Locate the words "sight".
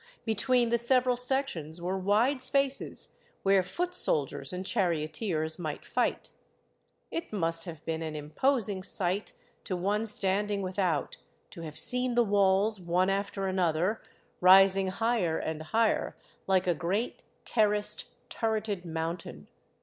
8.81-9.33